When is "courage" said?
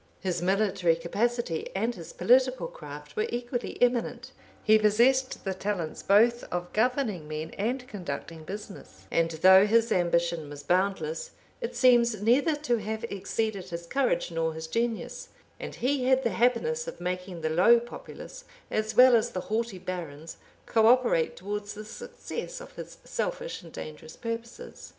13.85-14.31